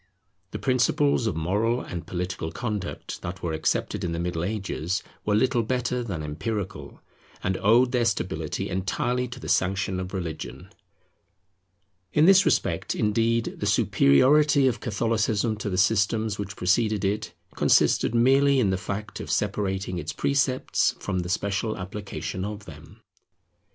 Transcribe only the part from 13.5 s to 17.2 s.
the superiority of Catholicism to the systems which preceded